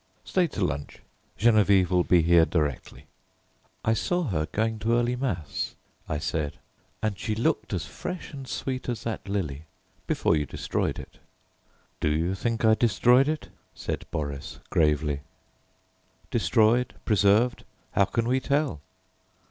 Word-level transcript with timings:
"Stay 0.23 0.47
to 0.47 0.65
lunch. 0.65 0.99
Geneviève 1.37 1.91
will 1.91 2.03
be 2.03 2.23
here 2.23 2.43
directly." 2.43 3.05
"I 3.85 3.93
saw 3.93 4.23
her 4.23 4.47
going 4.51 4.79
to 4.79 4.93
early 4.97 5.15
mass," 5.15 5.75
I 6.09 6.17
said, 6.17 6.57
"and 7.03 7.19
she 7.19 7.35
looked 7.35 7.71
as 7.71 7.85
fresh 7.85 8.33
and 8.33 8.47
sweet 8.47 8.89
as 8.89 9.03
that 9.03 9.29
lily 9.29 9.65
before 10.07 10.35
you 10.35 10.47
destroyed 10.47 10.97
it." 10.97 11.19
"Do 11.99 12.09
you 12.09 12.33
think 12.33 12.65
I 12.65 12.73
destroyed 12.73 13.27
it?" 13.29 13.49
said 13.75 14.07
Boris 14.09 14.59
gravely. 14.71 15.21
"Destroyed, 16.31 16.95
preserved, 17.05 17.63
how 17.91 18.05
can 18.05 18.27
we 18.27 18.39
tell?" 18.39 18.81